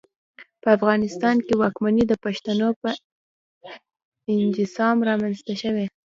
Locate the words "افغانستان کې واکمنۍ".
0.77-2.03